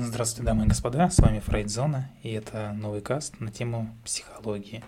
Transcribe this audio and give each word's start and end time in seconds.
Здравствуйте, 0.00 0.46
дамы 0.46 0.64
и 0.64 0.68
господа, 0.68 1.10
с 1.10 1.18
вами 1.18 1.40
Фрейдзона, 1.40 2.08
и 2.22 2.30
это 2.30 2.72
новый 2.72 3.00
каст 3.00 3.40
на 3.40 3.50
тему 3.50 3.92
психологии. 4.04 4.84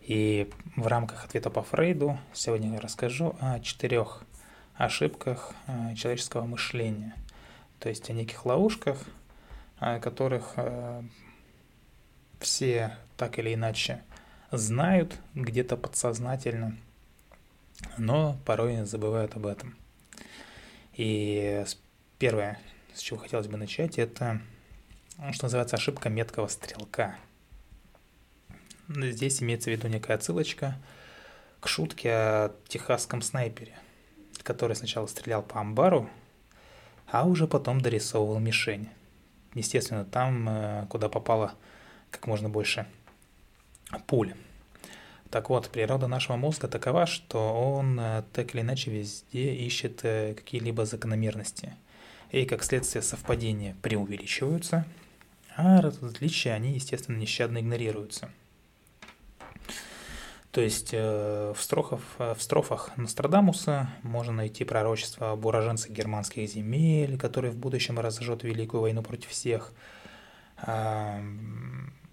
И 0.00 0.50
в 0.74 0.88
рамках 0.88 1.24
ответа 1.24 1.50
по 1.50 1.62
Фрейду 1.62 2.18
сегодня 2.32 2.72
я 2.72 2.80
расскажу 2.80 3.36
о 3.38 3.60
четырех 3.60 4.24
ошибках 4.74 5.54
э, 5.68 5.94
человеческого 5.94 6.44
мышления, 6.46 7.14
то 7.78 7.88
есть 7.88 8.10
о 8.10 8.12
неких 8.12 8.44
ловушках, 8.44 8.98
которых 9.78 10.54
э, 10.56 11.04
все 12.40 12.96
так 13.16 13.38
или 13.38 13.54
иначе 13.54 14.02
знают 14.50 15.16
где-то 15.36 15.76
подсознательно, 15.76 16.76
но 17.98 18.36
порой 18.46 18.84
забывают 18.84 19.36
об 19.36 19.46
этом. 19.46 19.76
И 20.94 21.64
первое, 22.18 22.58
с 22.94 23.00
чего 23.00 23.18
хотелось 23.18 23.48
бы 23.48 23.56
начать, 23.56 23.98
это, 23.98 24.40
ну, 25.18 25.32
что 25.32 25.46
называется, 25.46 25.76
ошибка 25.76 26.08
меткого 26.08 26.48
стрелка. 26.48 27.16
Здесь 28.88 29.42
имеется 29.42 29.70
в 29.70 29.72
виду 29.72 29.88
некая 29.88 30.14
отсылочка 30.14 30.76
к 31.60 31.68
шутке 31.68 32.10
о 32.10 32.54
техасском 32.68 33.22
снайпере, 33.22 33.74
который 34.42 34.76
сначала 34.76 35.06
стрелял 35.06 35.42
по 35.42 35.60
амбару, 35.60 36.10
а 37.06 37.26
уже 37.26 37.46
потом 37.46 37.80
дорисовывал 37.80 38.38
мишень. 38.38 38.88
Естественно, 39.54 40.04
там, 40.04 40.48
э, 40.48 40.86
куда 40.88 41.08
попало 41.08 41.54
как 42.10 42.26
можно 42.26 42.48
больше 42.48 42.86
пуль. 44.06 44.34
Так 45.30 45.48
вот, 45.48 45.70
природа 45.70 46.08
нашего 46.08 46.36
мозга 46.36 46.68
такова, 46.68 47.06
что 47.06 47.52
он 47.54 47.98
э, 48.00 48.24
так 48.32 48.54
или 48.54 48.62
иначе 48.62 48.90
везде 48.90 49.54
ищет 49.54 50.00
э, 50.04 50.34
какие-либо 50.34 50.84
закономерности– 50.84 51.74
и, 52.32 52.46
как 52.46 52.64
следствие, 52.64 53.02
совпадения 53.02 53.76
преувеличиваются, 53.82 54.86
а 55.54 55.82
различия, 55.82 56.54
они, 56.54 56.72
естественно, 56.72 57.18
нещадно 57.18 57.58
игнорируются. 57.58 58.30
То 60.50 60.60
есть 60.60 60.90
э, 60.92 61.54
в, 61.56 61.62
строхов, 61.62 62.02
в 62.18 62.36
строфах 62.38 62.90
Нострадамуса 62.96 63.90
можно 64.02 64.32
найти 64.32 64.64
пророчество 64.64 65.32
об 65.32 65.46
уроженцах 65.46 65.90
германских 65.90 66.48
земель, 66.48 67.18
который 67.18 67.50
в 67.50 67.56
будущем 67.56 67.98
разожжет 67.98 68.42
Великую 68.42 68.82
войну 68.82 69.02
против 69.02 69.30
всех. 69.30 69.72
А, 70.58 71.22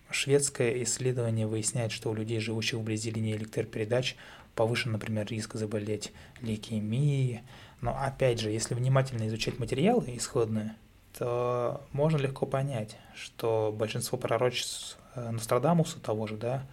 шведское 0.10 0.84
исследование 0.84 1.48
выясняет, 1.48 1.92
что 1.92 2.10
у 2.10 2.14
людей, 2.14 2.40
живущих 2.40 2.80
вблизи 2.80 3.12
линии 3.12 3.36
электропередач, 3.36 4.16
повышен, 4.60 4.92
например, 4.92 5.26
риск 5.26 5.56
заболеть 5.56 6.12
лейкемией, 6.42 7.44
но 7.80 7.98
опять 7.98 8.42
же, 8.42 8.50
если 8.50 8.74
внимательно 8.74 9.26
изучать 9.30 9.58
материалы 9.58 10.14
исходные, 10.18 10.76
то 11.18 11.82
можно 11.94 12.18
легко 12.18 12.46
понять, 12.46 12.98
что 13.16 13.74
большинство 13.74 14.18
пророчеств 14.18 14.98
э, 15.16 15.30
Нострадамуса 15.32 16.02
того 16.02 16.28
же, 16.28 16.36
да, 16.36 16.68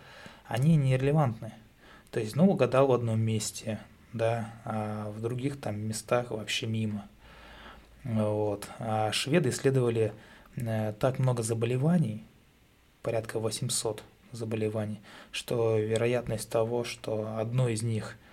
они 0.46 0.74
нерелевантны. 0.74 1.52
То 2.10 2.18
есть, 2.18 2.34
ну, 2.34 2.50
угадал 2.50 2.88
в 2.88 2.92
одном 2.92 3.20
месте, 3.20 3.78
да, 4.12 4.52
а 4.64 5.08
в 5.12 5.20
других 5.20 5.60
там 5.60 5.78
местах 5.78 6.32
вообще 6.32 6.66
мимо. 6.66 7.06
Вот. 8.02 8.68
А 8.80 9.12
шведы 9.12 9.50
исследовали 9.50 10.12
э, 10.56 10.92
так 10.98 11.20
много 11.20 11.44
заболеваний, 11.44 12.24
порядка 13.02 13.38
800 13.38 14.02
заболеваний, 14.32 15.00
что 15.32 15.78
вероятность 15.78 16.48
того, 16.48 16.84
что 16.84 17.36
одно 17.38 17.68
из 17.68 17.82
них– 17.82 18.16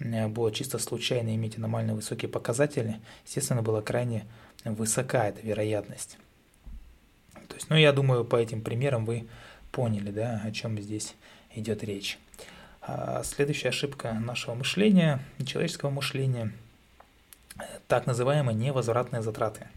Э, 0.00 0.28
было 0.28 0.52
чисто 0.52 0.78
случайно 0.78 1.34
иметь 1.34 1.58
аномально 1.58 1.94
высокие 1.94 2.28
показатели, 2.28 3.00
естественно, 3.24 3.62
была 3.62 3.82
крайне 3.82 4.26
высока 4.64 5.28
эта 5.28 5.40
вероятность. 5.42 6.18
То 7.48 7.54
есть, 7.54 7.70
ну, 7.70 7.76
я 7.76 7.92
думаю, 7.92 8.24
по 8.24 8.36
этим 8.36 8.60
примерам 8.60 9.04
вы 9.04 9.26
поняли, 9.72 10.10
да, 10.10 10.42
о 10.44 10.50
чем 10.50 10.78
здесь 10.80 11.14
идет 11.54 11.84
речь. 11.84 12.18
А 12.82 13.22
следующая 13.24 13.70
ошибка 13.70 14.12
нашего 14.12 14.54
мышления, 14.54 15.20
человеческого 15.44 15.90
мышления, 15.90 16.52
так 17.88 18.06
называемые 18.06 18.54
невозвратные 18.54 19.22
затраты. 19.22 19.68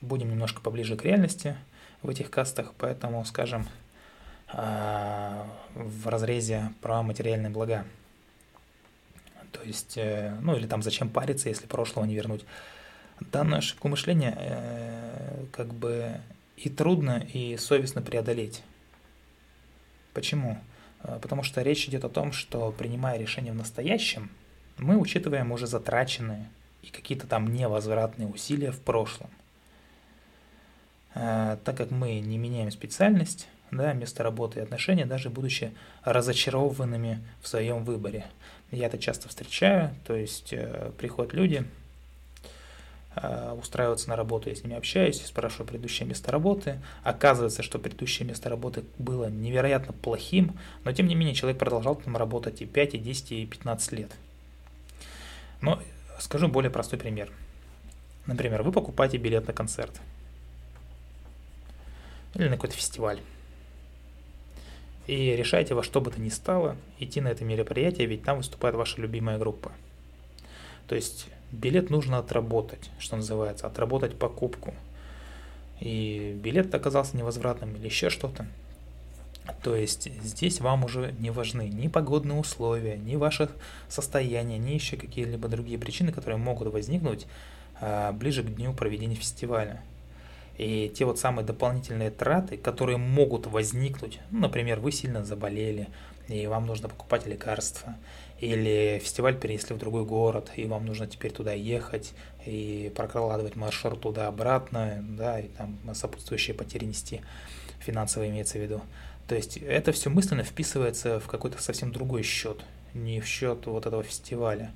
Будем 0.00 0.30
немножко 0.30 0.60
поближе 0.60 0.96
к 0.96 1.04
реальности 1.04 1.56
в 2.02 2.08
этих 2.08 2.30
кастах, 2.30 2.72
поэтому 2.78 3.24
скажем 3.24 3.66
в 4.52 6.06
разрезе 6.06 6.72
про 6.80 7.02
материальные 7.02 7.50
блага. 7.50 7.84
То 9.52 9.62
есть, 9.62 9.96
э, 9.96 10.36
ну 10.40 10.56
или 10.56 10.66
там 10.66 10.82
зачем 10.82 11.08
париться, 11.08 11.48
если 11.48 11.66
прошлого 11.66 12.04
не 12.04 12.14
вернуть. 12.14 12.44
Данную 13.20 13.58
ошибку 13.58 13.88
мышления 13.88 14.34
э, 14.38 15.44
как 15.52 15.72
бы 15.74 16.20
и 16.56 16.70
трудно, 16.70 17.26
и 17.32 17.56
совестно 17.56 18.00
преодолеть. 18.00 18.62
Почему? 20.14 20.58
Э, 21.02 21.18
потому 21.20 21.42
что 21.42 21.62
речь 21.62 21.86
идет 21.88 22.04
о 22.04 22.08
том, 22.08 22.32
что 22.32 22.72
принимая 22.72 23.18
решение 23.18 23.52
в 23.52 23.56
настоящем, 23.56 24.30
мы 24.78 24.96
учитываем 24.96 25.52
уже 25.52 25.66
затраченные 25.66 26.48
и 26.82 26.86
какие-то 26.86 27.26
там 27.26 27.52
невозвратные 27.52 28.28
усилия 28.28 28.72
в 28.72 28.80
прошлом. 28.80 29.28
Так 31.12 31.76
как 31.76 31.90
мы 31.90 32.20
не 32.20 32.38
меняем 32.38 32.70
специальность, 32.70 33.48
да, 33.70 33.92
место 33.92 34.22
работы 34.22 34.60
и 34.60 34.62
отношения, 34.62 35.06
даже 35.06 35.30
будучи 35.30 35.72
разочарованными 36.04 37.22
в 37.40 37.48
своем 37.48 37.84
выборе. 37.84 38.26
Я 38.70 38.86
это 38.86 38.98
часто 38.98 39.28
встречаю, 39.28 39.94
то 40.06 40.14
есть 40.14 40.52
э, 40.52 40.92
приходят 40.98 41.32
люди, 41.32 41.64
э, 43.16 43.56
устраиваются 43.60 44.08
на 44.08 44.16
работу, 44.16 44.48
я 44.48 44.54
с 44.54 44.62
ними 44.62 44.76
общаюсь, 44.76 45.24
спрашиваю 45.24 45.66
предыдущее 45.66 46.06
место 46.08 46.30
работы. 46.30 46.80
Оказывается, 47.02 47.62
что 47.62 47.78
предыдущее 47.78 48.26
место 48.26 48.48
работы 48.48 48.84
было 48.98 49.28
невероятно 49.28 49.92
плохим, 49.92 50.56
но 50.84 50.92
тем 50.92 51.06
не 51.06 51.14
менее 51.14 51.34
человек 51.34 51.58
продолжал 51.58 51.96
там 51.96 52.16
работать 52.16 52.62
и 52.62 52.66
5, 52.66 52.94
и 52.94 52.98
10, 52.98 53.32
и 53.32 53.46
15 53.46 53.92
лет. 53.92 54.10
Но 55.60 55.82
скажу 56.18 56.48
более 56.48 56.70
простой 56.70 56.98
пример. 56.98 57.30
Например, 58.26 58.62
вы 58.62 58.72
покупаете 58.72 59.16
билет 59.16 59.46
на 59.46 59.52
концерт 59.52 60.00
или 62.34 62.48
на 62.48 62.54
какой-то 62.54 62.76
фестиваль 62.76 63.20
и 65.10 65.34
решайте 65.34 65.74
во 65.74 65.82
что 65.82 66.00
бы 66.00 66.12
то 66.12 66.20
ни 66.20 66.28
стало 66.28 66.76
идти 67.00 67.20
на 67.20 67.28
это 67.28 67.44
мероприятие, 67.44 68.06
ведь 68.06 68.22
там 68.22 68.36
выступает 68.36 68.76
ваша 68.76 69.00
любимая 69.00 69.38
группа. 69.38 69.72
То 70.86 70.94
есть 70.94 71.26
билет 71.50 71.90
нужно 71.90 72.18
отработать, 72.18 72.90
что 73.00 73.16
называется, 73.16 73.66
отработать 73.66 74.16
покупку. 74.16 74.72
И 75.80 76.38
билет 76.40 76.72
оказался 76.72 77.16
невозвратным 77.16 77.74
или 77.74 77.86
еще 77.86 78.08
что-то. 78.08 78.46
То 79.64 79.74
есть 79.74 80.08
здесь 80.22 80.60
вам 80.60 80.84
уже 80.84 81.12
не 81.18 81.32
важны 81.32 81.68
ни 81.68 81.88
погодные 81.88 82.38
условия, 82.38 82.96
ни 82.96 83.16
ваше 83.16 83.50
состояние, 83.88 84.58
ни 84.58 84.74
еще 84.74 84.96
какие-либо 84.96 85.48
другие 85.48 85.76
причины, 85.76 86.12
которые 86.12 86.38
могут 86.38 86.72
возникнуть 86.72 87.26
а, 87.80 88.12
ближе 88.12 88.44
к 88.44 88.54
дню 88.54 88.74
проведения 88.74 89.16
фестиваля. 89.16 89.82
И 90.60 90.90
те 90.90 91.06
вот 91.06 91.18
самые 91.18 91.46
дополнительные 91.46 92.10
траты, 92.10 92.58
которые 92.58 92.98
могут 92.98 93.46
возникнуть, 93.46 94.20
ну, 94.30 94.40
например, 94.40 94.78
вы 94.78 94.92
сильно 94.92 95.24
заболели, 95.24 95.88
и 96.28 96.46
вам 96.46 96.66
нужно 96.66 96.90
покупать 96.90 97.26
лекарства, 97.26 97.96
или 98.40 99.00
фестиваль 99.02 99.38
перенесли 99.38 99.74
в 99.74 99.78
другой 99.78 100.04
город, 100.04 100.50
и 100.56 100.66
вам 100.66 100.84
нужно 100.84 101.06
теперь 101.06 101.32
туда 101.32 101.54
ехать, 101.54 102.12
и 102.44 102.92
прокладывать 102.94 103.56
маршрут 103.56 104.02
туда-обратно, 104.02 105.02
да, 105.02 105.40
и 105.40 105.48
там 105.48 105.78
сопутствующие 105.94 106.54
потери 106.54 106.84
нести, 106.84 107.22
финансово 107.78 108.28
имеется 108.28 108.58
в 108.58 108.60
виду. 108.60 108.82
То 109.28 109.36
есть 109.36 109.56
это 109.56 109.92
все 109.92 110.10
мысленно 110.10 110.42
вписывается 110.42 111.20
в 111.20 111.26
какой-то 111.26 111.62
совсем 111.62 111.90
другой 111.90 112.22
счет, 112.22 112.62
не 112.92 113.22
в 113.22 113.26
счет 113.26 113.64
вот 113.64 113.86
этого 113.86 114.02
фестиваля, 114.02 114.72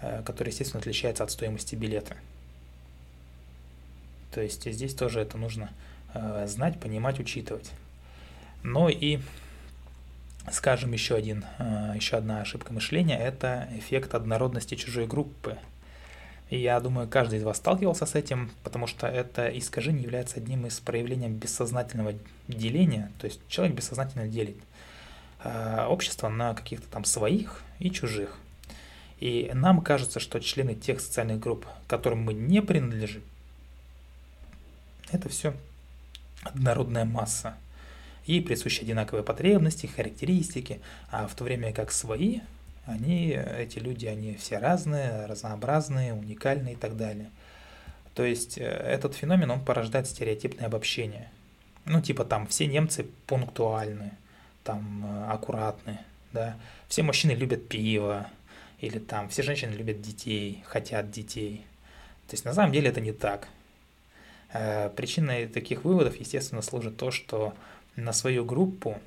э, 0.00 0.24
который, 0.26 0.48
естественно, 0.48 0.80
отличается 0.80 1.22
от 1.22 1.30
стоимости 1.30 1.76
билета. 1.76 2.16
То 4.32 4.40
есть 4.40 4.70
здесь 4.70 4.94
тоже 4.94 5.20
это 5.20 5.36
нужно 5.36 5.70
э, 6.14 6.46
знать, 6.48 6.80
понимать, 6.80 7.20
учитывать. 7.20 7.70
Но 8.62 8.88
и, 8.88 9.18
скажем, 10.50 10.92
еще, 10.92 11.14
один, 11.14 11.44
э, 11.58 11.92
еще 11.96 12.16
одна 12.16 12.40
ошибка 12.40 12.72
мышления– 12.72 13.18
это 13.18 13.68
эффект 13.76 14.14
однородности 14.14 14.74
чужой 14.74 15.06
группы. 15.06 15.58
И 16.48 16.58
я 16.58 16.80
думаю, 16.80 17.08
каждый 17.08 17.38
из 17.38 17.44
вас 17.44 17.58
сталкивался 17.58 18.06
с 18.06 18.14
этим, 18.14 18.50
потому 18.62 18.86
что 18.86 19.06
это 19.06 19.48
искажение 19.48 20.02
является 20.02 20.36
одним 20.36 20.66
из 20.66 20.80
проявлений 20.80 21.28
бессознательного 21.28 22.14
деления, 22.46 23.10
то 23.18 23.26
есть 23.26 23.40
человек 23.48 23.74
бессознательно 23.74 24.28
делит 24.28 24.58
э, 25.44 25.86
общество 25.88 26.28
на 26.28 26.54
каких-то 26.54 26.86
там 26.88 27.04
своих 27.04 27.62
и 27.78 27.90
чужих. 27.90 28.36
И 29.18 29.50
нам 29.54 29.80
кажется, 29.80 30.20
что 30.20 30.40
члены 30.40 30.74
тех 30.74 31.00
социальных 31.00 31.38
групп, 31.38 31.66
которым 31.86 32.22
мы 32.22 32.34
не 32.34 32.60
принадлежим, 32.60 33.22
это 35.12 35.28
все 35.28 35.54
однородная 36.42 37.04
масса. 37.04 37.54
И 38.26 38.40
присущи 38.40 38.82
одинаковые 38.82 39.24
потребности, 39.24 39.86
характеристики, 39.86 40.80
а 41.10 41.26
в 41.26 41.34
то 41.34 41.44
время 41.44 41.72
как 41.72 41.90
свои, 41.90 42.40
они, 42.86 43.30
эти 43.30 43.78
люди, 43.78 44.06
они 44.06 44.34
все 44.36 44.58
разные, 44.58 45.26
разнообразные, 45.26 46.14
уникальные 46.14 46.74
и 46.74 46.76
так 46.76 46.96
далее. 46.96 47.30
То 48.14 48.24
есть 48.24 48.58
э, 48.58 48.64
этот 48.64 49.14
феномен, 49.14 49.50
он 49.50 49.64
порождает 49.64 50.06
стереотипное 50.06 50.66
обобщение. 50.66 51.30
Ну, 51.84 52.00
типа 52.00 52.24
там 52.24 52.46
все 52.46 52.66
немцы 52.66 53.06
пунктуальны, 53.26 54.12
там 54.64 55.04
э, 55.04 55.32
аккуратны, 55.32 55.98
да. 56.32 56.56
Все 56.88 57.02
мужчины 57.02 57.32
любят 57.32 57.68
пиво, 57.68 58.26
или 58.80 58.98
там 58.98 59.28
все 59.28 59.42
женщины 59.42 59.72
любят 59.72 60.02
детей, 60.02 60.62
хотят 60.66 61.10
детей. 61.10 61.64
То 62.26 62.34
есть 62.34 62.44
на 62.44 62.52
самом 62.52 62.72
деле 62.72 62.88
это 62.88 63.00
не 63.00 63.12
так. 63.12 63.48
Э, 64.52 64.90
причиной 64.90 65.46
таких 65.46 65.84
выводов, 65.84 66.16
естественно, 66.16 66.62
служит 66.62 66.96
то, 66.96 67.10
что 67.10 67.54
на 67.96 68.12
свою 68.12 68.44
группу, 68.44 68.98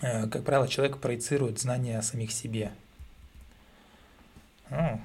как 0.00 0.44
правило, 0.44 0.68
человек 0.68 0.98
проецирует 0.98 1.58
знания 1.58 1.98
о 1.98 2.02
самих 2.02 2.30
себе, 2.30 2.70
ну, 4.70 5.00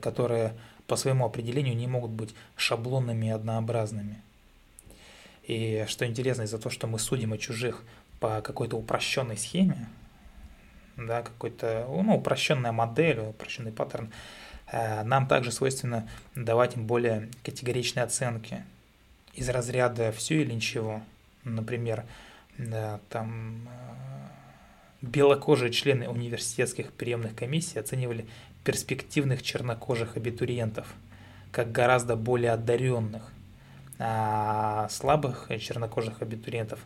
которые 0.00 0.54
по 0.86 0.96
своему 0.96 1.24
определению 1.24 1.76
не 1.76 1.86
могут 1.86 2.10
быть 2.10 2.34
шаблонными 2.56 3.26
и 3.26 3.30
однообразными. 3.30 4.22
И 5.44 5.84
что 5.88 6.06
интересно, 6.06 6.42
из-за 6.42 6.58
того, 6.58 6.70
что 6.70 6.86
мы 6.86 6.98
судим 6.98 7.32
о 7.32 7.38
чужих 7.38 7.84
по 8.18 8.40
какой-то 8.40 8.76
упрощенной 8.76 9.36
схеме, 9.36 9.88
да, 10.96 11.22
какой-то, 11.22 11.86
ну, 11.88 12.16
упрощенная 12.16 12.72
модель, 12.72 13.20
упрощенный 13.20 13.72
паттерн, 13.72 14.06
э, 14.06 14.12
нам 14.72 15.26
также 15.26 15.52
свойственно 15.52 16.08
давать 16.34 16.76
им 16.76 16.86
более 16.86 17.28
категоричные 17.42 18.04
оценки 18.04 18.64
из 19.34 19.48
разряда 19.48 20.12
все 20.12 20.42
или 20.42 20.52
ничего. 20.52 21.02
Например, 21.44 22.04
да, 22.58 23.00
там 23.08 23.68
э, 23.68 24.26
белокожие 25.02 25.72
члены 25.72 26.08
университетских 26.08 26.92
приемных 26.92 27.34
комиссий 27.34 27.78
оценивали 27.78 28.26
перспективных 28.64 29.42
чернокожих 29.42 30.16
абитуриентов, 30.16 30.86
как 31.52 31.72
гораздо 31.72 32.16
более 32.16 32.52
одаренных, 32.52 33.32
а 33.98 34.88
слабых 34.90 35.48
чернокожих 35.58 36.20
абитуриентов, 36.20 36.80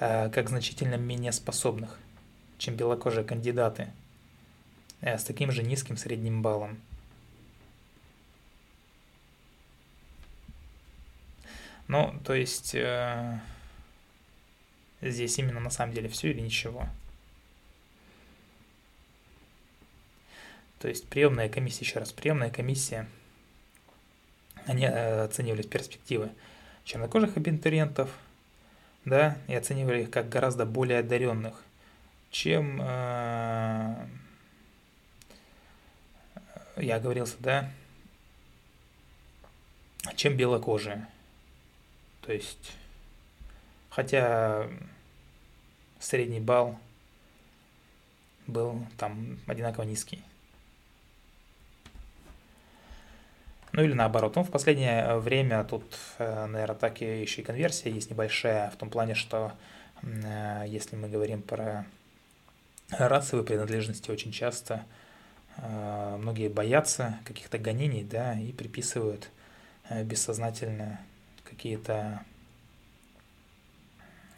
э, 0.00 0.30
как 0.30 0.48
значительно 0.48 0.94
менее 0.94 1.32
способных, 1.32 1.98
чем 2.56 2.74
белокожие 2.74 3.24
кандидаты, 3.24 3.88
э, 5.02 5.18
с 5.18 5.24
таким 5.24 5.52
же 5.52 5.62
низким 5.62 5.98
средним 5.98 6.40
баллом. 6.40 6.78
Ну, 11.88 12.14
то 12.24 12.34
есть 12.34 12.74
э, 12.74 13.38
здесь 15.00 15.38
именно 15.38 15.60
на 15.60 15.70
самом 15.70 15.92
деле 15.94 16.08
все 16.08 16.30
или 16.30 16.40
ничего. 16.40 16.88
То 20.78 20.88
есть 20.88 21.06
приемная 21.06 21.48
комиссия, 21.48 21.84
еще 21.84 22.00
раз, 22.00 22.12
приемная 22.12 22.50
комиссия, 22.50 23.06
они 24.66 24.84
э, 24.84 25.24
оценивали 25.24 25.62
перспективы 25.62 26.30
чернокожих 26.84 27.36
абитуриентов, 27.36 28.10
да, 29.04 29.36
и 29.48 29.54
оценивали 29.54 30.02
их 30.02 30.10
как 30.10 30.28
гораздо 30.28 30.66
более 30.66 31.00
одаренных, 31.00 31.62
чем 32.30 32.80
э, 32.82 34.06
я 36.76 36.96
оговорился, 36.96 37.36
да, 37.38 37.70
чем 40.16 40.36
белокожие. 40.36 41.06
То 42.22 42.32
есть, 42.32 42.72
хотя 43.90 44.68
средний 45.98 46.40
балл 46.40 46.78
был 48.46 48.86
там 48.96 49.38
одинаково 49.46 49.84
низкий. 49.84 50.22
Ну 53.72 53.82
или 53.82 53.94
наоборот. 53.94 54.36
Ну, 54.36 54.44
в 54.44 54.50
последнее 54.50 55.16
время 55.16 55.64
тут, 55.64 55.84
э, 56.18 56.46
наверное, 56.46 56.76
так 56.76 57.00
и 57.00 57.22
еще 57.22 57.40
и 57.40 57.44
конверсия 57.44 57.90
есть 57.90 58.10
небольшая, 58.10 58.70
в 58.70 58.76
том 58.76 58.90
плане, 58.90 59.14
что 59.14 59.52
э, 60.02 60.64
если 60.66 60.94
мы 60.94 61.08
говорим 61.08 61.40
про 61.40 61.86
расовые 62.90 63.46
принадлежности, 63.46 64.10
очень 64.10 64.30
часто 64.30 64.84
э, 65.56 66.16
многие 66.18 66.48
боятся 66.48 67.18
каких-то 67.24 67.56
гонений, 67.56 68.04
да, 68.04 68.38
и 68.38 68.52
приписывают 68.52 69.30
бессознательно 69.90 71.00
какие-то 71.52 72.24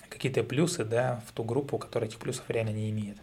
какие-то 0.08 0.44
плюсы, 0.44 0.84
да, 0.84 1.22
в 1.26 1.32
ту 1.32 1.43
группу, 1.43 1.78
которая 1.78 2.08
этих 2.08 2.19
плюсов 2.19 2.44
реально 2.49 2.70
не 2.70 2.90
имеет. 2.90 3.16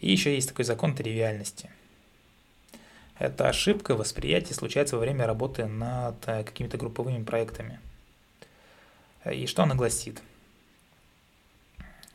И 0.00 0.10
еще 0.10 0.34
есть 0.34 0.48
такой 0.48 0.64
закон 0.64 0.94
тривиальности– 0.94 1.70
эта 3.22 3.48
ошибка 3.48 3.94
восприятия 3.94 4.52
случается 4.52 4.96
во 4.96 5.00
время 5.00 5.28
работы 5.28 5.66
над 5.66 6.16
э, 6.26 6.42
какими-то 6.42 6.76
групповыми 6.76 7.22
проектами. 7.22 7.78
И 9.30 9.46
что 9.46 9.62
она 9.62 9.76
гласит? 9.76 10.20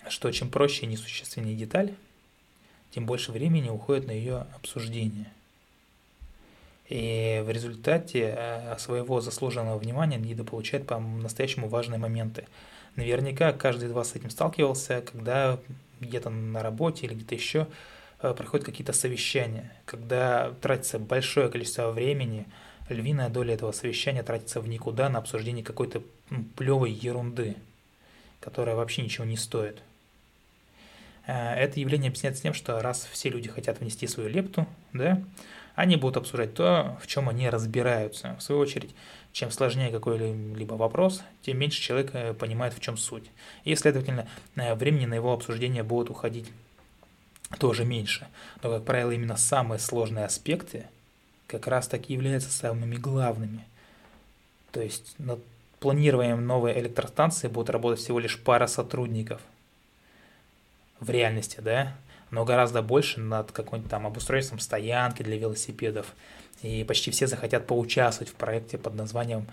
Что 0.10 0.30
чем 0.32 0.50
проще 0.50 0.84
и 0.84 0.90
несущественнее 0.90 1.56
деталь, 1.56 1.94
тем 2.92 3.06
больше 3.06 3.32
времени 3.32 3.70
уходит 3.70 4.08
на 4.08 4.12
ее 4.12 4.48
обсуждение. 4.54 5.32
И 6.90 7.44
в 7.46 7.50
результате 7.50 8.34
э, 8.38 8.78
своего 8.80 9.20
заслуженного 9.22 9.78
внимания 9.78 10.18
недополучает 10.18 10.88
по-настоящему 10.88 11.68
важные 11.68 12.00
моменты. 12.00 12.46
Наверняка 12.96 13.52
каждый 13.52 13.90
из 13.90 13.92
вас 13.92 14.12
с 14.12 14.16
этим 14.16 14.30
сталкивался, 14.30 15.02
когда 15.02 15.60
где-то 16.00 16.30
на 16.30 16.64
работе 16.64 17.06
или 17.06 17.14
где-то 17.14 17.36
еще 17.36 17.68
Э, 18.20 18.34
проходят 18.34 18.66
какие-то 18.66 18.94
совещания, 18.94 19.72
когда 19.86 20.52
тратится 20.62 20.98
большое 20.98 21.50
количество 21.50 21.92
времени, 21.92 22.48
львиная 22.90 23.30
доля 23.30 23.54
этого 23.54 23.72
совещания 23.72 24.24
тратится 24.24 24.60
в 24.60 24.68
никуда 24.68 25.10
на 25.10 25.20
обсуждение 25.20 25.64
какой-то 25.64 26.02
плевой 26.56 26.92
ерунды, 26.92 27.56
которая 28.40 28.76
вообще 28.76 29.04
ничего 29.04 29.26
не 29.26 29.38
стоит. 29.38 29.84
Э, 31.28 31.54
это 31.54 31.80
явление 31.80 32.10
объясняется 32.10 32.42
тем, 32.42 32.56
что 32.56 32.82
раз 32.82 33.08
все 33.12 33.30
люди 33.30 33.50
хотят 33.50 33.80
внести 33.82 34.08
свою 34.08 34.30
лепту, 34.30 34.66
да, 34.94 35.22
они 35.78 35.96
будут 35.96 36.18
обсуждать 36.18 36.56
то, 36.56 36.98
в 37.00 37.06
чем 37.06 37.30
они 37.30 37.48
разбираются. 37.52 38.36
В 38.40 38.42
свою 38.42 38.60
очередь, 38.60 38.96
чем 39.32 39.52
сложнее 39.52 39.92
какой-либо 39.92 40.74
вопрос, 40.74 41.22
тем 41.44 41.60
меньше 41.60 41.80
человек 41.80 42.10
э, 42.14 42.34
понимает, 42.34 42.74
в 42.74 42.80
чем 42.80 42.98
суть. 42.98 43.30
И, 43.64 43.76
следовательно, 43.76 44.28
времени 44.56 45.06
на 45.06 45.14
его 45.14 45.32
обсуждение 45.32 45.84
будет 45.84 46.10
уходить 46.10 46.52
тоже 47.60 47.86
меньше. 47.86 48.28
Но, 48.64 48.72
как 48.72 48.86
правило, 48.86 49.12
именно 49.12 49.38
самые 49.38 49.78
сложные 49.78 50.26
аспекты 50.26 50.88
как 51.46 51.68
раз 51.68 51.88
таки 51.88 52.14
являются 52.14 52.52
самыми 52.52 52.96
главными. 52.96 53.64
То 54.72 54.82
есть 54.82 55.14
над 55.20 55.44
планированием 55.80 56.44
новой 56.44 56.74
электростанции 56.80 57.50
будут 57.50 57.70
работать 57.70 58.00
всего 58.00 58.18
лишь 58.18 58.42
пара 58.42 58.66
сотрудников. 58.66 59.42
В 61.00 61.12
реальности, 61.12 61.60
да? 61.60 61.96
Но 62.32 62.46
гораздо 62.46 62.82
больше 62.82 63.20
над 63.20 63.52
какой-нибудь 63.52 63.90
там 63.90 64.06
обустройством 64.06 64.60
стоянки 64.60 65.24
для 65.24 65.38
велосипедов. 65.38 66.14
И 66.62 66.84
почти 66.84 67.12
все 67.12 67.28
захотят 67.28 67.68
поучаствовать 67.68 68.32
в 68.32 68.36
проекте 68.36 68.78
под 68.78 68.96
названием 68.96 69.48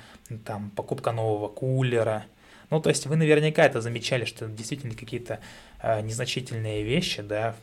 там 0.45 0.71
покупка 0.71 1.13
нового 1.13 1.49
кулера. 1.49 2.25
Ну, 2.71 2.81
то 2.81 2.89
есть 2.89 3.07
вы 3.07 3.17
наверняка 3.17 3.65
это 3.65 3.81
замечали, 3.81 4.25
что 4.25 4.47
действительно 4.47 4.95
какие-то 4.95 5.41
э, 5.83 6.01
незначительные 6.01 6.83
вещи, 6.83 7.23
да, 7.23 7.55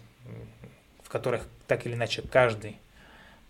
в 1.04 1.10
которых 1.10 1.48
так 1.68 1.86
или 1.86 1.96
иначе 1.96 2.22
каждый 2.22 2.78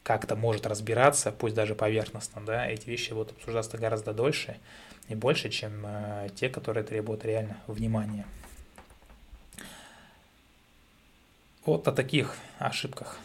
как-то 0.03 0.35
может 0.35 0.65
разбираться, 0.65 1.31
пусть 1.31 1.55
даже 1.55 1.75
поверхностно, 1.75 2.41
да, 2.43 2.65
эти 2.67 2.89
вещи 2.89 3.11
будут 3.11 3.31
обсуждаться 3.31 3.77
гораздо 3.77 4.13
дольше 4.13 4.57
и 5.09 5.15
больше, 5.15 5.49
чем 5.49 5.83
э, 5.85 6.29
те, 6.35 6.49
которые 6.49 6.83
требуют 6.83 7.25
реально 7.25 7.57
внимания. 7.67 8.25
Вот 11.63 11.87
о 11.87 11.91
таких 11.91 12.35
ошибках 12.57 13.19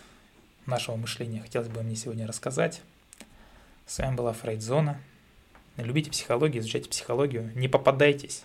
нашего 0.66 0.96
мышления 0.96 1.40
хотелось 1.40 1.68
бы 1.68 1.82
мне 1.82 1.96
сегодня 1.96 2.26
рассказать. 2.26 2.82
С 3.86 3.98
вами 3.98 4.14
была 4.14 4.34
Фрейдзона. 4.34 5.00
Любите 5.78 6.10
психологию, 6.10 6.60
изучайте 6.60 6.90
психологию. 6.90 7.50
Не 7.54 7.68
попадайтесь 7.68 8.44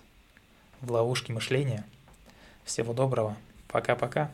в 0.80 0.94
ловушки 0.94 1.34
мышления. 1.34 1.84
Всего 2.64 2.94
доброго. 2.94 3.36
Пока-пока. 3.68 4.32